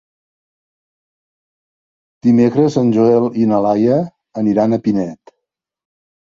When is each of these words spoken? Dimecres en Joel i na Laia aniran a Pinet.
Dimecres 2.29 2.79
en 2.83 2.91
Joel 2.97 3.29
i 3.45 3.47
na 3.53 3.63
Laia 3.69 4.01
aniran 4.45 4.77
a 4.81 4.85
Pinet. 4.89 5.39